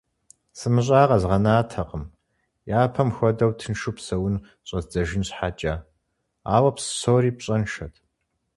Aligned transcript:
СымыщӀа 0.57 1.01
къэзгъэнатэкъым 1.09 2.03
япэм 2.81 3.09
хуэдэу 3.15 3.51
тыншу 3.59 3.91
псэун 3.95 4.35
щӀэздзэжын 4.67 5.23
щхьэкӀэ, 5.27 5.73
ауэ 6.55 6.71
псори 6.75 7.31
пщӀэншэт. 7.37 7.93